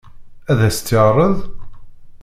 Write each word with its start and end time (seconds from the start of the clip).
Ad 0.51 0.59
as-tt-yeɛṛeḍ? 0.67 1.37